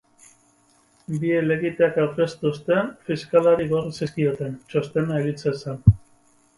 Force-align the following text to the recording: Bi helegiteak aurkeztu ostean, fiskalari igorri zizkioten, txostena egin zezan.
Bi 1.23 1.29
helegiteak 1.39 1.99
aurkeztu 2.05 2.51
ostean, 2.53 2.91
fiskalari 3.11 3.71
igorri 3.71 3.97
zizkioten, 4.03 4.61
txostena 4.69 5.25
egin 5.25 5.41
zezan. 5.49 5.83